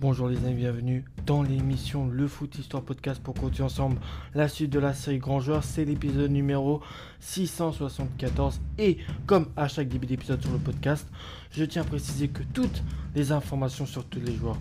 Bonjour 0.00 0.28
les 0.28 0.36
amis, 0.44 0.54
bienvenue 0.54 1.04
dans 1.26 1.42
l'émission 1.42 2.06
Le 2.06 2.28
Foot 2.28 2.56
Histoire 2.56 2.84
Podcast 2.84 3.20
pour 3.20 3.34
continuer 3.34 3.64
ensemble 3.64 3.96
la 4.32 4.46
suite 4.46 4.70
de 4.70 4.78
la 4.78 4.94
série 4.94 5.18
Grand 5.18 5.40
Joueur. 5.40 5.64
C'est 5.64 5.84
l'épisode 5.84 6.30
numéro 6.30 6.80
674 7.18 8.60
et 8.78 8.98
comme 9.26 9.48
à 9.56 9.66
chaque 9.66 9.88
début 9.88 10.06
d'épisode 10.06 10.40
sur 10.40 10.52
le 10.52 10.58
podcast, 10.58 11.04
je 11.50 11.64
tiens 11.64 11.82
à 11.82 11.84
préciser 11.84 12.28
que 12.28 12.44
toutes 12.54 12.84
les 13.16 13.32
informations 13.32 13.86
sur 13.86 14.04
tous 14.04 14.20
les 14.20 14.36
joueurs 14.36 14.58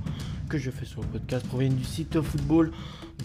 que 0.50 0.58
je 0.58 0.72
fais 0.72 0.86
sur 0.86 1.02
le 1.02 1.08
podcast 1.08 1.46
proviennent 1.46 1.76
du 1.76 1.84
site 1.84 2.20
Football 2.20 2.72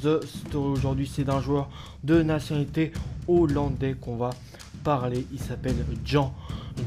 The 0.03 0.23
Story. 0.23 0.73
Aujourd'hui, 0.73 1.11
c'est 1.11 1.25
d'un 1.25 1.41
joueur 1.41 1.71
de 2.05 2.23
nationalité 2.23 2.93
hollandais 3.27 3.95
qu'on 3.99 4.17
va 4.17 4.31
parler. 4.85 5.27
Il 5.33 5.41
s'appelle 5.41 5.77
Jean 6.05 6.35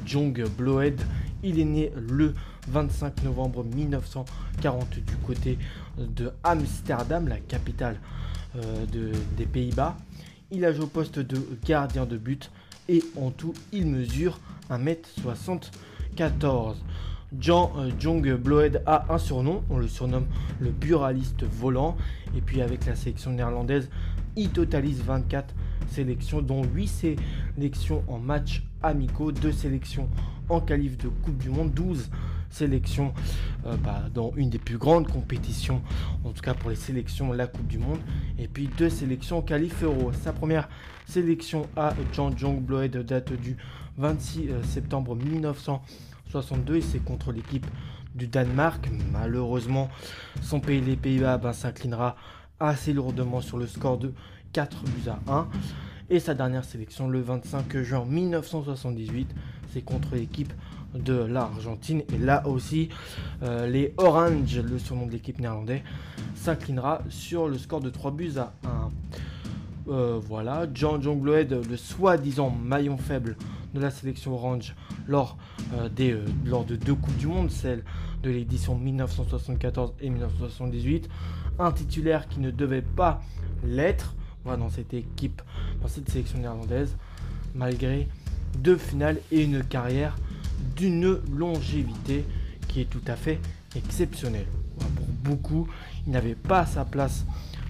Jong 0.06 0.46
Bloed. 0.56 1.02
Il 1.44 1.60
est 1.60 1.66
né 1.66 1.92
le 1.96 2.34
25 2.68 3.24
novembre 3.24 3.64
1940 3.64 5.00
du 5.00 5.16
côté 5.26 5.58
de 5.98 6.32
Amsterdam, 6.44 7.28
la 7.28 7.40
capitale 7.40 8.00
euh, 8.56 8.86
des 9.38 9.46
Pays-Bas. 9.46 9.96
Il 10.52 10.66
a 10.66 10.74
joué 10.74 10.86
au 10.86 10.88
poste 10.88 11.20
de 11.20 11.38
gardien 11.66 12.06
de 12.06 12.18
but 12.18 12.52
et 12.88 13.04
en 13.20 13.32
tout 13.32 13.54
il 13.72 13.88
mesure 13.88 14.40
1m74. 14.70 16.76
Jean 17.40 17.74
euh, 17.78 17.90
Jong 18.00 18.36
Bloed 18.36 18.82
a 18.86 19.14
un 19.14 19.18
surnom, 19.18 19.64
on 19.70 19.78
le 19.78 19.88
surnomme 19.88 20.28
le 20.60 20.70
buraliste 20.70 21.44
volant. 21.44 21.98
Et 22.36 22.42
puis 22.42 22.62
avec 22.62 22.86
la 22.86 22.96
sélection 22.96 23.32
néerlandaise, 23.32 23.90
il 24.36 24.50
totalise 24.50 25.02
24 25.02 25.54
sélections, 25.90 26.42
dont 26.42 26.64
8 26.64 26.88
sélections 27.58 28.04
en 28.08 28.20
match 28.20 28.64
amicaux, 28.84 29.32
2 29.32 29.52
sélections 29.52 30.10
en 30.50 30.60
qualif 30.62 30.98
de 30.98 31.08
Coupe 31.08 31.38
du 31.38 31.50
Monde, 31.50 31.74
12 31.74 32.10
sélections 32.50 33.14
euh, 33.66 33.76
bah, 33.78 34.04
dans 34.14 34.32
une 34.36 34.50
des 34.50 34.60
plus 34.60 34.78
grandes 34.78 35.08
compétitions, 35.08 35.82
en 36.24 36.32
tout 36.32 36.42
cas 36.42 36.54
pour 36.54 36.70
les 36.70 36.76
sélections, 36.76 37.34
la 37.34 37.48
Coupe 37.48 37.68
du 37.68 37.78
Monde, 37.78 38.00
et 38.38 38.48
puis 38.48 38.70
2 38.78 38.90
sélections 38.90 39.40
en 39.40 39.42
qualif 39.42 39.84
euro. 39.84 40.12
Sa 40.14 40.34
première 40.34 40.70
sélection 41.06 41.68
à 41.76 41.94
Jean 42.14 42.36
Jong 42.36 42.62
Bloed 42.62 42.96
date 42.98 43.34
du 43.34 43.58
26 43.98 44.50
euh, 44.50 44.64
septembre 44.64 45.16
1962 45.16 46.76
et 46.76 46.82
c'est 46.82 47.04
contre 47.04 47.32
l'équipe 47.32 47.66
du 48.14 48.28
Danemark. 48.28 48.90
Malheureusement, 49.12 49.90
son 50.42 50.60
pays, 50.60 50.82
les 50.82 50.96
Pays-Bas, 50.96 51.38
ben, 51.38 51.54
s'inclinera 51.54 52.16
assez 52.60 52.94
lourdement 52.94 53.42
sur 53.42 53.58
le 53.58 53.68
score 53.68 53.98
de 53.98 54.14
4 54.56 54.84
buts 54.86 55.10
à 55.10 55.20
1. 55.34 55.48
Et 56.10 56.22
sa 56.22 56.34
dernière 56.34 56.64
sélection 56.64 57.10
le 57.10 57.20
25 57.20 57.76
juin 57.80 58.06
1978, 58.06 59.36
c'est 59.74 59.82
contre 59.82 60.16
l'équipe 60.16 60.54
de 60.94 61.14
l'Argentine. 61.14 62.04
Et 62.14 62.18
là 62.18 62.48
aussi, 62.48 62.88
euh, 63.44 63.68
les 63.68 63.94
Orange, 63.98 64.58
le 64.58 64.80
surnom 64.80 65.08
de 65.08 65.12
l'équipe 65.12 65.42
néerlandaise, 65.42 65.82
s'inclinera 66.36 67.02
sur 67.10 67.50
le 67.50 67.58
score 67.58 67.82
de 67.82 67.90
3 67.90 68.12
buts 68.12 68.32
à 68.38 68.54
1. 68.66 68.92
Euh, 69.90 70.22
voilà, 70.26 70.68
Jean 70.74 71.02
Jongloed, 71.02 71.68
le 71.70 71.76
soi-disant 71.76 72.50
maillon 72.50 72.98
faible 72.98 73.36
de 73.74 73.82
la 73.82 73.92
sélection 73.92 74.36
orange 74.36 74.74
lors, 75.06 75.38
euh, 75.74 75.90
des, 75.90 76.18
lors 76.46 76.64
de 76.64 76.78
deux 76.78 76.96
Coupes 76.96 77.18
du 77.18 77.28
Monde, 77.28 77.52
celle 77.52 77.84
de 78.24 78.30
l'édition 78.30 78.78
1974 78.78 79.96
et 80.00 80.10
1978. 80.10 81.10
Un 81.60 81.74
titulaire 81.74 82.30
qui 82.30 82.40
ne 82.40 82.52
devait 82.52 82.82
pas 82.82 83.22
l'être 83.66 84.16
dans 84.46 84.70
cette 84.70 84.94
équipe, 84.94 85.42
dans 85.82 85.88
cette 85.88 86.10
sélection 86.10 86.40
néerlandaise, 86.40 86.96
malgré 87.56 88.08
deux 88.60 88.78
finales 88.78 89.20
et 89.32 89.44
une 89.44 89.64
carrière 89.64 90.16
d'une 90.76 91.20
longévité 91.36 92.26
qui 92.68 92.82
est 92.82 92.90
tout 92.90 93.02
à 93.08 93.16
fait 93.16 93.40
exceptionnelle. 93.76 94.48
pour 94.78 95.08
beaucoup, 95.24 95.68
il 96.06 96.14
n'avait 96.14 96.36
pas 96.36 96.66
sa 96.66 96.86
place 96.86 97.26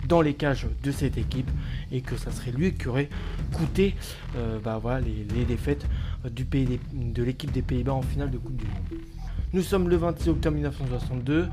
dans 0.08 0.22
les 0.22 0.36
cages 0.36 0.68
de 0.84 0.92
cette 0.92 1.18
équipe 1.18 1.50
et 1.92 2.02
que 2.02 2.16
ça 2.16 2.32
serait 2.32 2.52
lui 2.52 2.74
qui 2.74 2.88
aurait 2.88 3.10
coûté 3.54 3.96
euh, 4.36 4.60
bah, 4.60 4.78
voilà, 4.80 5.02
les, 5.02 5.46
défaites 5.46 5.86
du 6.30 6.46
pays 6.46 6.80
de 6.94 7.24
l'équipe 7.24 7.52
des 7.52 7.62
Pays-Bas 7.62 7.94
en 7.94 8.02
finale 8.02 8.30
de 8.30 8.38
Coupe 8.38 8.56
du 8.56 8.66
Monde. 8.66 9.02
Nous 9.54 9.62
sommes 9.62 9.90
le 9.90 9.96
26 9.96 10.30
octobre 10.30 10.56
1962. 10.56 11.48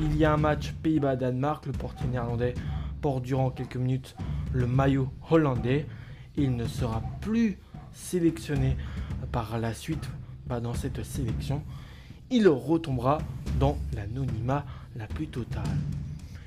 Il 0.00 0.16
y 0.16 0.24
a 0.24 0.32
un 0.32 0.36
match 0.36 0.72
Pays-Bas-Danemark. 0.82 1.66
Le 1.66 1.72
portier 1.72 2.06
néerlandais 2.08 2.54
durant 3.22 3.50
quelques 3.50 3.76
minutes 3.76 4.16
le 4.52 4.66
maillot 4.66 5.08
hollandais. 5.30 5.86
Il 6.36 6.56
ne 6.56 6.66
sera 6.66 7.02
plus 7.20 7.58
sélectionné 7.92 8.76
par 9.30 9.58
la 9.58 9.74
suite 9.74 10.08
bah, 10.46 10.60
dans 10.60 10.74
cette 10.74 11.04
sélection. 11.04 11.62
Il 12.30 12.48
retombera 12.48 13.18
dans 13.60 13.76
l'anonymat 13.94 14.64
la 14.96 15.06
plus 15.06 15.28
totale. 15.28 15.62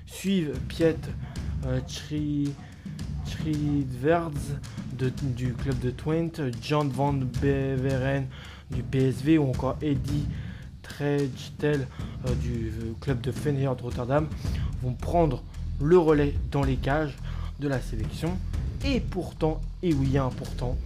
Suivent 0.07 0.57
Piet 0.67 0.97
euh, 1.65 1.79
du 5.35 5.53
club 5.53 5.79
de 5.79 5.91
Twente, 5.91 6.41
John 6.61 6.89
van 6.89 7.13
Beveren 7.13 8.25
du 8.71 8.81
PSV 8.83 9.37
ou 9.37 9.49
encore 9.49 9.77
Eddie 9.81 10.25
Trejtel 10.81 11.87
euh, 12.25 12.33
du 12.35 12.71
club 12.99 13.21
de 13.21 13.31
Feyenoord 13.31 13.77
Rotterdam 13.81 14.27
vont 14.81 14.93
prendre 14.93 15.43
le 15.81 15.97
relais 15.97 16.33
dans 16.51 16.63
les 16.63 16.75
cages 16.75 17.15
de 17.59 17.67
la 17.67 17.79
sélection. 17.79 18.37
Et 18.85 18.99
pourtant, 18.99 19.61
et 19.81 19.93
oui, 19.93 20.17
hein, 20.17 20.29
pourtant, 20.37 20.77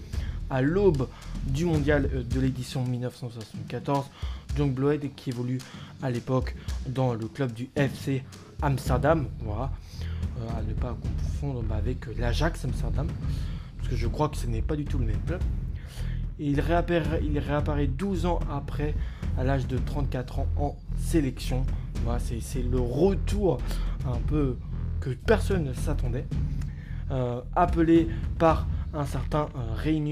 à 0.50 0.62
l'aube 0.62 1.08
du 1.46 1.66
mondial 1.66 2.10
euh, 2.14 2.24
de 2.24 2.40
l'édition 2.40 2.84
1974, 2.84 4.06
John 4.56 4.72
Bloed 4.72 5.14
qui 5.16 5.30
évolue 5.30 5.60
à 6.02 6.10
l'époque 6.10 6.56
dans 6.88 7.14
le 7.14 7.28
club 7.28 7.54
du 7.54 7.70
FC 7.76 8.24
Amsterdam, 8.62 9.28
voilà, 9.40 9.72
euh, 10.40 10.60
à 10.60 10.62
ne 10.62 10.74
pas 10.74 10.96
confondre 11.02 11.64
bah, 11.64 11.76
avec 11.76 12.06
l'Ajax 12.18 12.66
Amsterdam, 12.66 13.08
parce 13.78 13.90
que 13.90 13.96
je 13.96 14.08
crois 14.08 14.30
que 14.30 14.38
ce 14.38 14.48
n'est 14.48 14.62
pas 14.62 14.76
du 14.76 14.86
tout 14.86 14.98
le 14.98 15.06
même 15.06 15.22
club. 15.26 15.42
il, 16.40 16.60
réapparaît, 16.60 17.22
il 17.24 17.40
réapparaît 17.40 17.88
12 17.88 18.26
ans 18.26 18.40
après, 18.52 18.94
à 19.38 19.44
l'âge 19.44 19.68
de 19.68 19.78
34 19.78 20.40
ans, 20.40 20.48
en 20.58 20.76
sélection. 20.98 21.66
C'est 22.42 22.64
le 22.64 22.80
retour 22.80 23.60
un 24.08 24.18
peu 24.28 24.58
que 25.02 25.10
personne 25.10 25.66
ne 25.66 25.74
s'attendait. 25.74 26.26
Euh, 27.10 27.42
appelé 27.58 28.08
par 28.40 28.68
un 28.94 29.06
certain 29.06 29.50
euh, 29.58 30.08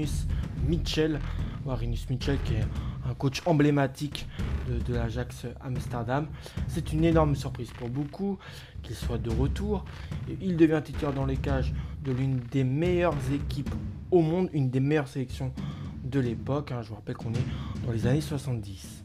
Mitchell. 0.68 1.18
Reinus 1.64 2.08
Mitchell 2.10 2.38
qui 2.44 2.54
est 2.54 2.64
un 3.08 3.14
coach 3.14 3.42
emblématique 3.46 4.26
de, 4.68 4.94
l'Ajax 4.94 5.46
Amsterdam. 5.62 6.26
C'est 6.68 6.92
une 6.92 7.04
énorme 7.04 7.34
surprise 7.34 7.70
pour 7.70 7.88
beaucoup 7.88 8.38
qu'il 8.82 8.96
soit 8.96 9.18
de 9.18 9.30
retour. 9.30 9.84
Et 10.28 10.36
il 10.40 10.56
devient 10.56 10.80
titulaire 10.84 11.12
dans 11.12 11.26
les 11.26 11.36
cages 11.36 11.72
de 12.04 12.12
l'une 12.12 12.38
des 12.50 12.64
meilleures 12.64 13.16
équipes 13.32 13.74
au 14.10 14.20
monde, 14.20 14.50
une 14.52 14.70
des 14.70 14.80
meilleures 14.80 15.08
sélections 15.08 15.52
de 16.04 16.20
l'époque. 16.20 16.72
Hein. 16.72 16.82
Je 16.82 16.88
vous 16.88 16.96
rappelle 16.96 17.16
qu'on 17.16 17.32
est 17.32 17.86
dans 17.86 17.92
les 17.92 18.06
années 18.06 18.20
70. 18.20 19.04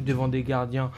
Devant 0.00 0.28
des 0.28 0.42
gardiens 0.42 0.90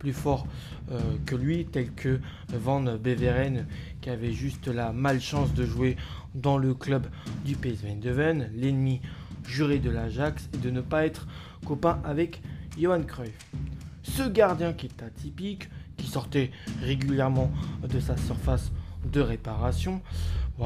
plus 0.00 0.12
fort 0.12 0.46
euh, 0.90 0.98
que 1.26 1.36
lui, 1.36 1.66
tel 1.66 1.92
que 1.92 2.18
Van 2.48 2.82
Beveren, 2.82 3.66
qui 4.00 4.10
avait 4.10 4.32
juste 4.32 4.66
la 4.66 4.92
malchance 4.92 5.54
de 5.54 5.64
jouer 5.64 5.96
dans 6.34 6.58
le 6.58 6.74
club 6.74 7.06
du 7.44 7.54
PSV 7.54 7.90
Eindhoven, 7.90 8.50
l'ennemi 8.56 9.00
juré 9.46 9.78
de 9.78 9.90
l'Ajax, 9.90 10.48
et 10.54 10.56
de 10.56 10.70
ne 10.70 10.80
pas 10.80 11.06
être 11.06 11.28
copain 11.64 12.00
avec 12.02 12.42
Johan 12.78 13.02
Cruyff. 13.02 13.36
Ce 14.02 14.22
gardien 14.22 14.72
qui 14.72 14.86
est 14.86 15.02
atypique, 15.02 15.68
qui 15.96 16.06
sortait 16.06 16.50
régulièrement 16.82 17.52
de 17.86 18.00
sa 18.00 18.16
surface 18.16 18.72
de 19.12 19.20
réparation, 19.20 20.00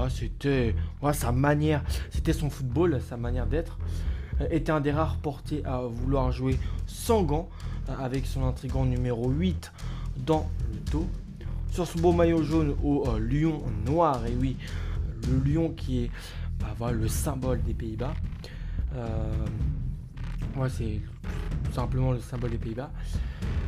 c'était 0.09 0.75
sa 1.13 1.33
manière, 1.33 1.83
c'était 2.11 2.33
son 2.33 2.51
football, 2.51 3.01
sa 3.01 3.17
manière 3.17 3.47
d'être, 3.47 3.79
euh, 4.41 4.47
était 4.51 4.73
un 4.73 4.81
des 4.81 4.93
rares 4.93 5.17
portiers 5.17 5.63
à 5.65 5.83
vouloir 5.83 6.33
jouer 6.33 6.59
sans 6.87 7.23
gants 7.23 7.49
avec 7.89 8.27
son 8.27 8.45
intrigant 8.45 8.85
numéro 8.85 9.31
8 9.31 9.73
dans 10.25 10.49
le 10.73 10.91
dos. 10.91 11.07
Sur 11.71 11.87
ce 11.87 11.99
beau 11.99 12.13
maillot 12.13 12.43
jaune 12.43 12.77
au 12.83 13.05
euh, 13.09 13.19
lion 13.19 13.63
noir, 13.85 14.25
et 14.27 14.35
oui, 14.37 14.57
le 15.29 15.53
lion 15.53 15.71
qui 15.71 16.05
est 16.05 16.11
bah, 16.79 16.93
le 16.93 17.09
symbole 17.09 17.63
des 17.63 17.75
Pays-Bas. 17.75 18.15
Euh, 18.95 19.47
c'est 20.69 21.01
simplement 21.73 22.13
le 22.13 22.21
symbole 22.21 22.51
des 22.51 22.59
Pays-Bas. 22.59 22.91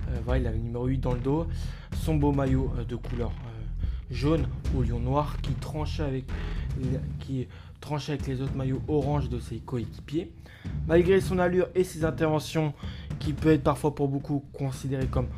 Euh, 0.09 0.19
voilà, 0.25 0.41
il 0.41 0.47
a 0.47 0.53
le 0.53 0.59
numéro 0.59 0.87
8 0.87 0.99
dans 0.99 1.15
le 1.15 1.21
dos. 1.21 1.47
Son 1.97 2.15
beau 2.15 2.33
maillot 2.33 2.73
de 2.89 2.97
couleur 2.97 3.33
jaune 4.09 4.47
au 4.77 4.83
lion 4.83 5.01
noir 5.01 5.37
qui 5.43 5.53
tranchait 5.55 6.05
avec, 6.05 6.25
qui 7.19 7.49
tranchait 7.81 8.13
avec 8.13 8.27
les 8.29 8.41
autres 8.41 8.55
maillots 8.55 8.83
orange 8.87 9.29
de 9.29 9.41
ses 9.41 9.57
coéquipiers. 9.57 10.31
Malgré 10.87 11.21
son 11.21 11.39
allure 11.39 11.69
et 11.75 11.83
ses 11.85 12.05
interventions 12.05 12.73
qui 13.19 13.33
peut 13.33 13.53
être 13.53 13.63
parfois 13.63 13.95
pour 13.95 14.09
beaucoup 14.09 14.45
considéré 14.53 15.07
comme 15.07 15.29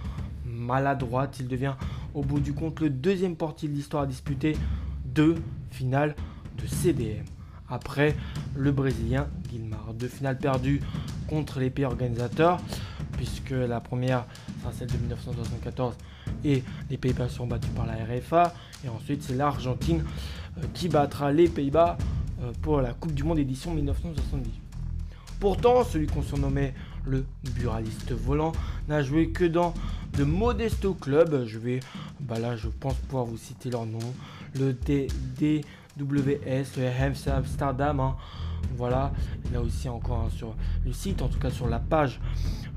maladroite. 0.44 1.38
Il 1.40 1.48
devient 1.48 1.74
au 2.14 2.22
bout 2.22 2.40
du 2.40 2.52
compte 2.52 2.80
le 2.80 2.90
deuxième 2.90 3.36
portier 3.36 3.68
de 3.68 3.74
l'histoire 3.74 4.02
à 4.04 4.06
disputer 4.06 4.56
deux 5.04 5.36
finales 5.70 6.14
de 6.60 6.66
CDM. 6.66 7.24
Après 7.70 8.16
le 8.56 8.72
Brésilien 8.72 9.28
Guilmar. 9.48 9.92
Deux 9.94 10.08
finales 10.08 10.38
perdues 10.38 10.80
contre 11.28 11.60
les 11.60 11.70
pays 11.70 11.84
organisateurs. 11.84 12.58
puisque 13.18 13.50
la 13.50 13.80
première 13.80 14.24
sera 14.60 14.72
celle 14.72 14.88
de 14.88 14.96
1974 14.96 15.94
et 16.44 16.62
les 16.88 16.96
Pays-Bas 16.96 17.28
seront 17.28 17.48
battus 17.48 17.70
par 17.72 17.84
la 17.84 17.94
RFA. 17.94 18.54
Et 18.84 18.88
ensuite, 18.88 19.22
c'est 19.22 19.34
l'Argentine 19.34 20.04
qui 20.72 20.88
battra 20.88 21.32
les 21.32 21.48
Pays-Bas 21.48 21.98
pour 22.62 22.80
la 22.80 22.94
Coupe 22.94 23.12
du 23.12 23.24
Monde 23.24 23.40
édition 23.40 23.74
1970. 23.74 24.48
Pourtant, 25.40 25.84
celui 25.84 26.06
qu'on 26.06 26.22
surnommait 26.22 26.74
le 27.08 27.24
buraliste 27.54 28.12
volant 28.12 28.52
n'a 28.88 29.02
joué 29.02 29.30
que 29.30 29.44
dans 29.44 29.74
de 30.16 30.24
modestes 30.24 30.86
clubs. 31.00 31.44
Je 31.46 31.58
vais, 31.58 31.80
bah 32.20 32.38
là, 32.38 32.56
je 32.56 32.68
pense 32.68 32.94
pouvoir 32.94 33.24
vous 33.24 33.36
citer 33.36 33.70
leur 33.70 33.86
nom. 33.86 33.98
Le 34.54 34.72
DWS, 34.72 35.64
le 36.76 37.30
Amsterdam. 37.30 38.00
Hein. 38.00 38.16
Voilà, 38.76 39.12
là 39.52 39.60
aussi 39.60 39.88
encore 39.88 40.30
sur 40.30 40.54
le 40.84 40.92
site, 40.92 41.22
en 41.22 41.28
tout 41.28 41.38
cas 41.38 41.50
sur 41.50 41.68
la 41.68 41.78
page 41.78 42.20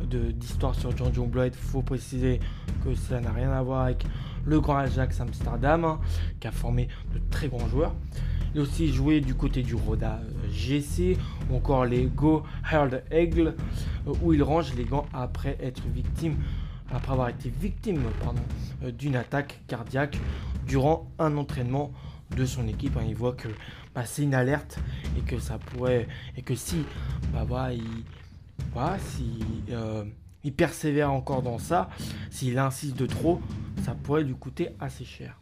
d'histoire 0.10 0.74
sur 0.76 0.96
John 0.96 1.12
John 1.14 1.28
Blood, 1.28 1.54
il 1.54 1.60
faut 1.60 1.82
préciser 1.82 2.40
que 2.84 2.96
ça 2.96 3.20
n'a 3.20 3.32
rien 3.32 3.52
à 3.52 3.62
voir 3.62 3.86
avec 3.86 4.06
le 4.46 4.60
Grand 4.60 4.78
Ajax 4.78 5.20
Amsterdam, 5.20 5.86
hein, 5.86 6.00
qui 6.40 6.48
a 6.48 6.52
formé 6.52 6.88
de 7.14 7.22
très 7.30 7.48
grands 7.48 7.68
joueurs. 7.68 7.94
Il 8.54 8.60
a 8.60 8.64
aussi 8.64 8.92
joué 8.92 9.22
du 9.22 9.34
côté 9.34 9.64
du 9.64 9.76
Roda 9.76 10.20
euh, 10.22 10.52
GC, 10.52 11.18
ou 11.50 11.56
encore 11.56 11.86
les 11.86 12.06
Go 12.06 12.44
Herd 12.70 13.02
Eagle, 13.10 13.56
euh, 14.08 14.14
où 14.22 14.34
il 14.34 14.44
range 14.44 14.74
les 14.76 14.84
gants 14.84 15.06
après 15.14 15.58
être 15.62 15.82
victime, 15.88 16.36
après 16.92 17.14
avoir 17.14 17.30
été 17.30 17.50
victime 17.50 18.04
euh, 18.84 18.92
d'une 18.92 19.16
attaque 19.16 19.62
cardiaque 19.68 20.18
durant 20.68 21.10
un 21.18 21.38
entraînement 21.38 21.94
de 22.36 22.46
son 22.46 22.68
équipe. 22.68 22.98
Hein. 22.98 23.06
Il 23.08 23.16
voit 23.16 23.34
que 23.34 23.48
bah, 23.96 24.04
c'est 24.06 24.24
une 24.24 24.36
alerte 24.36 24.80
et 25.18 25.22
que 25.22 25.40
ça 25.40 25.58
pourrait 25.58 26.08
et 26.36 26.42
que 26.42 26.56
si 26.56 26.84
bah 27.34 27.72
il, 27.74 27.82
si 29.00 29.40
il 30.44 30.54
persévère 30.54 31.12
encore 31.12 31.42
dans 31.42 31.58
ça, 31.58 31.90
s'il 32.30 32.58
insiste 32.58 32.98
de 32.98 33.06
trop, 33.06 33.42
ça 33.84 33.96
pourrait 33.96 34.24
lui 34.24 34.36
coûter 34.36 34.70
assez 34.80 35.06
cher. 35.06 35.38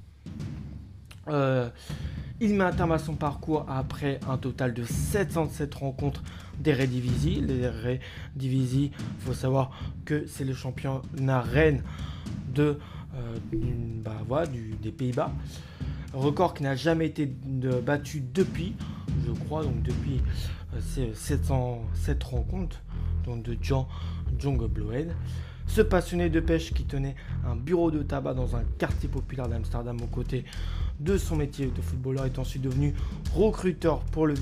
Il 2.42 2.54
met 2.54 2.64
un 2.64 2.72
terme 2.72 2.94
à 2.94 3.00
son 3.00 3.16
parcours 3.16 3.66
après 3.68 4.22
un 4.30 4.38
total 4.38 4.74
de 4.74 4.84
707 4.86 5.76
rencontres 5.76 6.24
des 6.58 6.74
Redivisie. 6.74 7.42
Les 7.42 7.68
Redivisie, 7.68 8.92
il 8.96 9.26
faut 9.26 9.34
savoir 9.34 9.72
que 10.06 10.26
c'est 10.26 10.46
le 10.46 10.54
championnat 10.54 11.42
reine 11.42 11.84
euh, 12.58 12.76
bah, 14.30 14.46
des 14.82 14.92
Pays-Bas. 14.92 15.34
Record 16.14 16.54
qui 16.54 16.64
n'a 16.64 16.78
jamais 16.78 17.08
été 17.08 17.26
battu 17.26 18.24
depuis, 18.34 18.74
je 19.28 19.32
crois, 19.32 19.64
donc 19.64 19.84
depuis 19.84 20.22
euh, 20.76 20.80
ces 20.80 21.14
707 21.14 22.24
rencontres 22.24 22.82
donc 23.26 23.44
de 23.44 23.58
Jean 23.62 23.88
Jong 24.40 24.66
Bloed. 24.66 25.14
Ce 25.68 25.82
passionné 25.82 26.30
de 26.30 26.40
pêche 26.40 26.74
qui 26.74 26.86
tenait 26.86 27.16
un 27.46 27.56
bureau 27.56 27.92
de 27.92 28.02
tabac 28.02 28.34
dans 28.34 28.56
un 28.56 28.64
quartier 28.80 29.08
populaire 29.10 29.48
d'Amsterdam 29.48 29.98
aux 30.02 30.08
côtés 30.08 30.46
de 31.00 31.18
son 31.18 31.36
métier 31.36 31.68
de 31.68 31.82
footballeur 31.82 32.26
est 32.26 32.40
ensuite 32.40 32.62
devenu 32.62 32.94
recruteur 33.34 34.00
pour 34.12 34.28
le, 34.28 34.36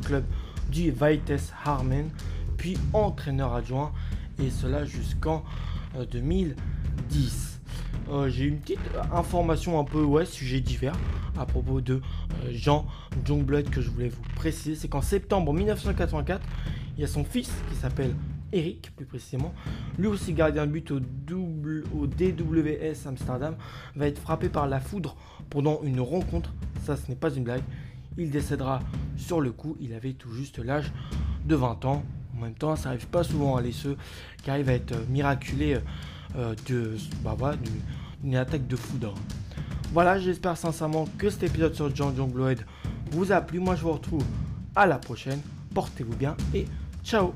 club 0.00 0.24
du 0.70 0.90
Vitesse 0.90 1.52
Harmen, 1.64 2.10
puis 2.56 2.76
entraîneur 2.92 3.54
adjoint, 3.54 3.92
et 4.38 4.50
cela 4.50 4.84
jusqu'en 4.84 5.42
2010. 6.10 7.60
Euh, 8.08 8.12
euh, 8.12 8.28
j'ai 8.28 8.44
une 8.44 8.58
petite 8.58 8.80
information 9.12 9.78
un 9.78 9.84
peu 9.84 10.02
ouais, 10.02 10.26
sujet 10.26 10.60
divers 10.60 10.96
à 11.38 11.46
propos 11.46 11.80
de 11.80 11.94
euh, 11.94 12.50
Jean 12.50 12.86
Jongblood 13.24 13.70
que 13.70 13.80
je 13.80 13.90
voulais 13.90 14.08
vous 14.08 14.22
préciser. 14.34 14.74
C'est 14.74 14.88
qu'en 14.88 15.02
septembre 15.02 15.52
1984, 15.52 16.42
il 16.96 17.00
y 17.00 17.04
a 17.04 17.06
son 17.06 17.24
fils 17.24 17.50
qui 17.70 17.76
s'appelle 17.76 18.14
Eric 18.52 18.94
plus 18.96 19.06
précisément, 19.06 19.54
lui 19.98 20.06
aussi 20.06 20.32
gardien 20.32 20.66
de 20.66 20.72
but 20.72 20.90
au, 20.90 21.00
DWS 22.06 23.06
Amsterdam, 23.06 23.56
va 23.96 24.06
être 24.06 24.18
frappé 24.18 24.48
par 24.48 24.68
la 24.68 24.80
foudre 24.80 25.16
pendant 25.50 25.80
une 25.82 26.00
rencontre. 26.00 26.52
Ça, 26.84 26.96
ce 26.96 27.08
n'est 27.08 27.16
pas 27.16 27.32
une 27.32 27.44
blague. 27.44 27.62
Il 28.18 28.30
décédera 28.30 28.80
sur 29.16 29.40
le 29.40 29.52
coup. 29.52 29.76
Il 29.80 29.94
avait 29.94 30.12
tout 30.12 30.32
juste 30.32 30.58
l'âge 30.58 30.92
de 31.46 31.54
20 31.54 31.84
ans. 31.84 32.04
En 32.36 32.40
même 32.42 32.54
temps, 32.54 32.76
ça 32.76 32.90
n'arrive 32.90 33.06
pas 33.08 33.24
souvent 33.24 33.56
à 33.56 33.62
les 33.62 33.72
ceux 33.72 33.96
qui 34.42 34.50
arrivent 34.50 34.68
à 34.68 34.74
être 34.74 34.94
miraculés 35.08 35.78
euh, 36.36 36.54
de, 36.68 36.96
bah 37.22 37.36
d'une 38.22 38.36
attaque 38.36 38.66
de 38.66 38.76
foudre. 38.76 39.14
Voilà, 39.92 40.18
j'espère 40.18 40.56
sincèrement 40.56 41.06
que 41.18 41.28
cet 41.28 41.42
épisode 41.42 41.74
sur 41.74 41.94
John 41.94 42.14
John 42.16 42.32
vous 43.10 43.32
a 43.32 43.40
plu. 43.40 43.60
Moi, 43.60 43.76
je 43.76 43.82
vous 43.82 43.92
retrouve 43.92 44.24
à 44.74 44.86
la 44.86 44.98
prochaine. 44.98 45.40
Portez-vous 45.74 46.16
bien 46.16 46.36
et 46.54 46.66
ciao 47.04 47.34